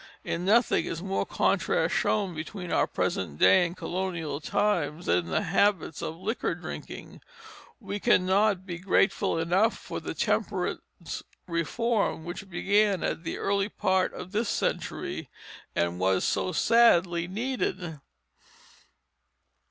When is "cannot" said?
7.99-8.65